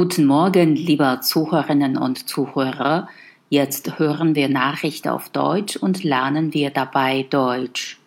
[0.00, 3.08] Guten Morgen, liebe Zuhörerinnen und Zuhörer.
[3.48, 7.98] Jetzt hören wir Nachrichten auf Deutsch und lernen wir dabei Deutsch.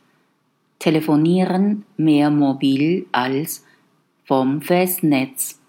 [0.79, 3.65] Telefonieren mehr mobil als
[4.23, 5.59] vom Festnetz.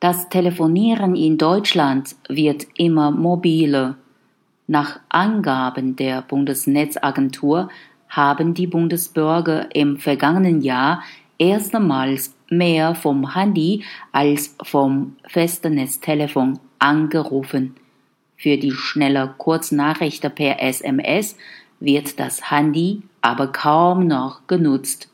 [0.00, 3.98] Das Telefonieren in Deutschland wird immer mobiler.
[4.66, 7.68] Nach Angaben der Bundesnetzagentur
[8.08, 11.02] haben die Bundesbürger im vergangenen Jahr
[11.40, 13.82] erstmals mehr vom Handy
[14.12, 17.74] als vom Festnetztelefon angerufen.
[18.36, 21.36] Für die schnelle Kurznachricht per SMS
[21.80, 25.10] wird das Handy aber kaum noch genutzt.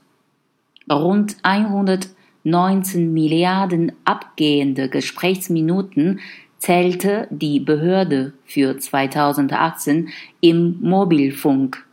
[0.90, 6.20] Rund 119 Milliarden abgehende Gesprächsminuten
[6.58, 10.08] zählte die Behörde für 2018
[10.40, 11.84] im Mobilfunk.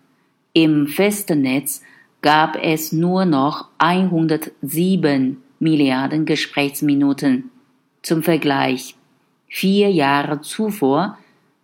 [0.54, 1.82] Im Festnetz
[2.24, 7.52] gab es nur noch 107 Milliarden Gesprächsminuten.
[8.02, 8.96] Zum Vergleich.
[9.48, 11.18] Vier Jahre zuvor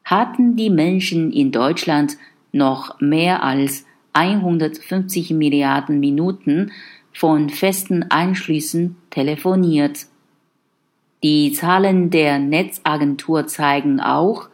[0.03, 2.17] hatten die Menschen in Deutschland
[2.51, 6.71] noch mehr als 150 Milliarden Minuten
[7.13, 10.07] von festen Anschlüssen telefoniert.
[11.23, 14.49] Die Zahlen der Netzagentur zeigen auch,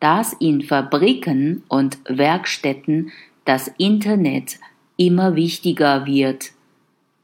[0.00, 3.12] dass in Fabriken und Werkstätten
[3.44, 4.58] das Internet
[4.96, 6.52] immer wichtiger wird.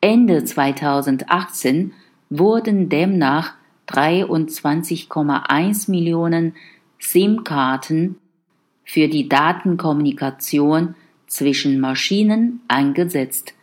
[0.00, 1.92] Ende 2018
[2.30, 3.54] wurden demnach
[3.88, 6.54] 23,1 Millionen
[6.98, 8.16] SIM-Karten
[8.84, 10.94] für die Datenkommunikation
[11.26, 13.54] zwischen Maschinen eingesetzt.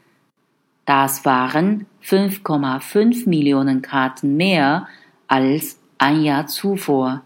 [0.86, 4.88] Das waren 5,5 Millionen Karten mehr
[5.28, 7.24] als ein Jahr zuvor.